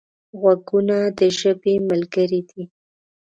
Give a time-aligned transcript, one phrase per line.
[0.39, 2.63] غوږونه د ژبې ملګري دي